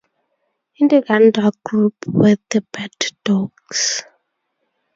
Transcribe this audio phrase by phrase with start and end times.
[0.77, 4.01] In the "gundog" group were the birddogs.